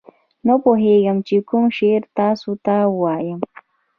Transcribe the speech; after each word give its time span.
نه 0.47 0.55
پوهېږم 0.63 1.17
چې 1.27 1.35
کوم 1.49 1.65
شعر 1.77 2.01
تاسو 2.17 2.51
ته 2.65 2.75
ووایم. 2.91 3.39